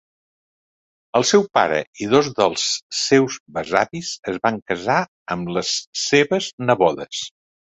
[1.19, 2.63] El seu pare i dos dels
[3.01, 4.99] seus besavis es van casar
[5.37, 5.77] amb les
[6.07, 7.23] seves nebodes.